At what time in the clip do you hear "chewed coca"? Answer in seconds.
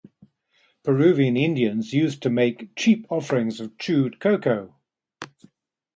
3.77-4.71